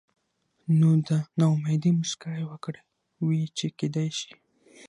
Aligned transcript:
نو 0.79 0.89
د 1.07 1.09
نا 1.37 1.45
امېدۍ 1.55 1.91
مسکا 1.99 2.31
يې 2.37 2.43
وکړه 2.49 2.81
وې 3.25 3.41
چې 3.57 3.67
کېدے 3.79 4.07
شي 4.17 4.31